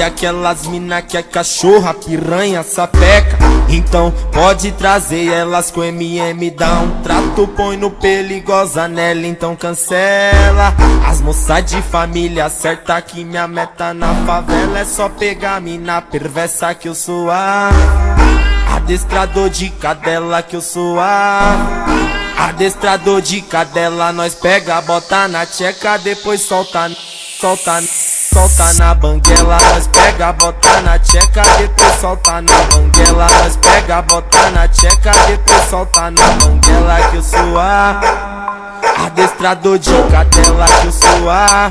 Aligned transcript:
Sabe 0.00 0.12
aquelas 0.14 0.66
mina 0.66 1.02
que 1.02 1.14
é 1.14 1.22
cachorra, 1.22 1.92
piranha, 1.92 2.62
sapeca? 2.62 3.36
Então 3.68 4.10
pode 4.32 4.72
trazer 4.72 5.26
elas 5.26 5.70
com 5.70 5.84
MM, 5.84 6.50
dá 6.52 6.72
um 6.80 7.02
trato, 7.02 7.46
põe 7.48 7.76
no 7.76 7.90
perigosa 7.90 8.88
nela, 8.88 9.26
então 9.26 9.54
cancela. 9.54 10.74
As 11.06 11.20
moças 11.20 11.66
de 11.66 11.82
família 11.82 12.48
certa 12.48 13.02
que 13.02 13.22
minha 13.22 13.46
meta 13.46 13.92
na 13.92 14.14
favela 14.24 14.78
é 14.78 14.86
só 14.86 15.10
pegar 15.10 15.60
mina 15.60 16.00
perversa 16.00 16.74
que 16.74 16.88
eu 16.88 16.94
sou 16.94 17.30
a 17.30 17.68
Adestrador 18.74 19.50
de 19.50 19.68
cadela 19.68 20.42
que 20.42 20.56
eu 20.56 20.62
sou 20.62 20.98
a 20.98 21.84
Adestrador 22.38 23.20
de 23.20 23.42
cadela, 23.42 24.14
nós 24.14 24.34
pega, 24.34 24.80
bota 24.80 25.28
na 25.28 25.44
tcheca, 25.44 25.98
depois 25.98 26.40
solta, 26.40 26.90
solta, 27.38 27.82
solta 28.32 28.72
na 28.74 28.94
banguela. 28.94 29.56
Nós 29.72 29.86
pega, 29.88 30.32
bota 30.32 30.80
na 30.82 30.98
tcheca, 30.98 31.42
depois 31.58 32.00
solta 32.00 32.40
na 32.40 32.52
banguela. 32.72 33.26
Nós 33.42 33.56
pega, 33.56 34.02
bota 34.02 34.50
na 34.50 34.68
tcheca, 34.68 35.12
depois 35.26 35.62
solta 35.68 36.10
na 36.10 36.22
banguela. 36.42 37.10
Que 37.10 37.16
eu 37.16 37.22
sou 37.22 37.58
a 37.58 38.00
adestrador 39.04 39.78
de 39.78 39.90
cadela, 40.10 40.66
que 40.80 40.86
eu 40.86 40.92
sou 40.92 41.30
a 41.30 41.68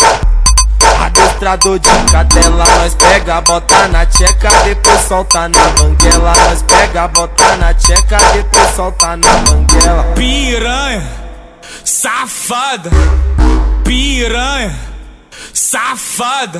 Adestrador 1.00 1.80
de 1.80 1.90
cadela, 2.12 2.66
nós 2.82 2.94
pega, 2.94 3.40
bota 3.42 3.88
na 3.88 4.06
tcheca, 4.06 4.50
depois 4.66 5.00
solta 5.02 5.48
na 5.48 5.70
banguela. 5.70 6.34
Nós 6.50 6.62
pega, 6.64 7.08
bota 7.08 7.56
na 7.56 7.74
tcheca, 7.74 8.18
depois 8.34 8.76
solta 8.76 9.16
na 9.16 9.32
banguela. 9.48 10.04
Piranha, 10.16 11.08
safada, 11.86 12.90
piranha, 13.86 14.76
safada. 15.54 16.60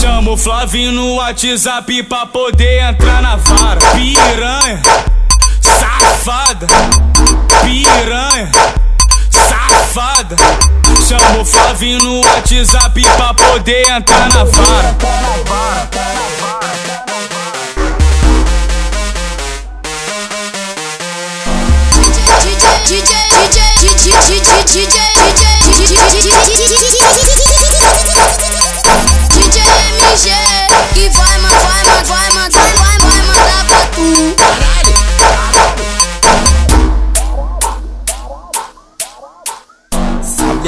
Chama 0.00 0.32
o 0.32 0.36
Flavinho 0.36 0.92
no 0.92 1.14
WhatsApp 1.14 2.02
pra 2.04 2.26
poder 2.26 2.82
entrar 2.82 3.22
na 3.22 3.36
vara. 3.36 3.80
Piranha, 3.92 4.80
safada, 5.60 6.66
piranha, 7.64 8.50
safada. 9.30 10.36
Chama 11.06 11.40
o 11.40 11.44
Flavinho 11.44 11.98
no 12.02 12.20
WhatsApp 12.20 13.00
pra 13.16 13.34
poder 13.34 13.88
entrar 13.88 14.28
na 14.28 14.44
vara. 14.44 14.96
DJ, 21.94 22.62
DJ, 22.84 23.12
DJ, 23.40 24.40
DJ, 24.40 24.47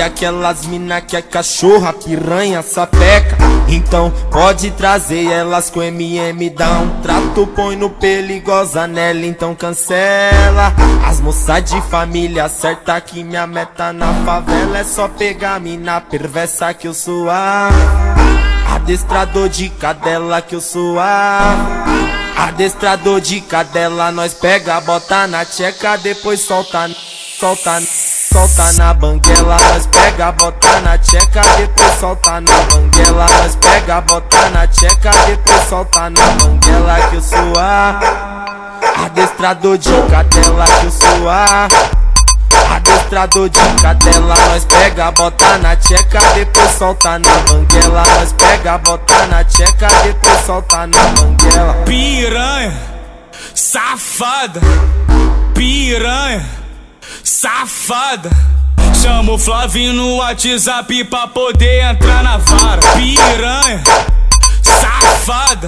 Aquelas 0.02 0.66
mina 0.66 1.00
que 1.00 1.16
é 1.16 1.22
cachorra, 1.22 1.92
piranha, 1.92 2.62
sapeca? 2.62 3.36
Então 3.68 4.10
pode 4.30 4.70
trazer 4.70 5.26
elas 5.26 5.70
com 5.70 5.82
MM, 5.82 6.50
dá 6.50 6.70
um 6.78 7.00
trato, 7.02 7.46
põe 7.54 7.76
no 7.76 7.90
perigosa 7.90 8.86
nela, 8.86 9.24
então 9.26 9.54
cancela. 9.54 10.74
As 11.06 11.20
moças 11.20 11.64
de 11.64 11.80
família 11.82 12.48
certa 12.48 13.00
que 13.00 13.22
minha 13.22 13.46
meta 13.46 13.92
na 13.92 14.12
favela 14.24 14.78
é 14.78 14.84
só 14.84 15.06
pegar 15.06 15.60
mina 15.60 16.00
perversa 16.00 16.72
que 16.74 16.88
eu 16.88 16.94
sou 16.94 17.28
a 17.30 17.68
Adestrador 18.74 19.48
de 19.48 19.68
cadela 19.68 20.40
que 20.40 20.54
eu 20.54 20.60
sou 20.60 20.98
a 20.98 21.56
Adestrador 22.36 23.20
de 23.20 23.40
cadela, 23.42 24.10
nós 24.10 24.32
pega, 24.32 24.80
bota 24.80 25.26
na 25.26 25.44
tcheca, 25.44 25.98
depois 25.98 26.40
solta, 26.40 26.90
solta, 27.38 27.80
solta 28.32 28.72
na 28.72 28.94
banguela. 28.94 29.56
Nós 29.72 29.86
pega, 29.86 30.32
bota 30.32 30.80
na 30.80 30.98
tcheca, 30.98 31.42
depois 31.56 31.92
solta 31.98 32.40
na 32.40 32.52
banguela. 32.72 33.26
Nós 33.42 33.56
pega, 33.56 34.00
bota 34.00 34.50
na 34.50 34.66
tcheca, 34.66 35.10
depois 35.26 35.68
solta 35.68 36.10
na 36.10 36.22
banguela. 36.40 37.00
Que 37.10 37.16
eu 37.16 37.22
sou 37.22 37.52
a 37.58 38.00
Adestrador 39.04 39.78
de 39.78 39.90
cadela, 40.10 40.64
que 40.80 40.86
eu 40.86 40.90
sou 40.90 41.28
a 41.28 41.68
Adestrador 42.76 43.48
de 43.48 43.82
cadela, 43.82 44.34
nós 44.48 44.64
pega, 44.64 45.10
bota 45.10 45.58
na 45.58 45.74
tcheca, 45.76 46.20
depois 46.34 46.70
solta 46.72 47.18
na 47.18 47.32
banguela. 47.48 48.02
Nós 48.18 48.32
pega, 48.32 48.78
bota 48.78 49.26
na 49.26 49.44
tcheca, 49.44 49.88
depois 50.04 50.40
solta 50.46 50.86
na 50.86 51.02
banguela. 51.18 51.74
Piranha, 51.84 52.72
safada, 53.54 54.60
piranha, 55.54 56.59
safada. 57.40 58.28
Chama 59.00 59.32
o 59.32 59.38
Flavinho 59.38 59.94
no 59.94 60.16
WhatsApp 60.16 61.04
pra 61.04 61.26
poder 61.26 61.84
entrar 61.84 62.22
na 62.22 62.36
vara. 62.36 62.82
Piranha, 62.92 63.82
safada, 64.62 65.66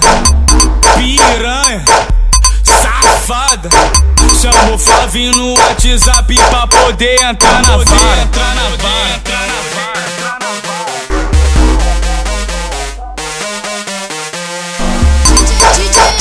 piranha, 0.99 1.83
safada. 2.63 3.71
Chama 4.39 4.75
o 4.75 4.79
Flavinho 4.79 5.33
no 5.33 5.55
WhatsApp 5.55 6.35
pra 6.51 6.67
poder 6.67 7.19
entrar 7.23 7.63
na 7.63 7.79
vara. 7.79 8.23
Entrar 8.23 8.55
na 8.55 8.69
vara, 8.77 9.15
entrar 9.17 9.47
na 9.47 9.55
vara. 9.55 10.03